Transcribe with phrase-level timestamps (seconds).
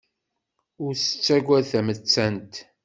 [0.83, 2.53] Ur tettagad tamettant.